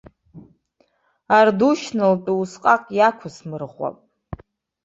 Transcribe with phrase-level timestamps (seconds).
[1.37, 3.97] Ардушьна лтәы усҟацәак иақәысмырӷәӷәап.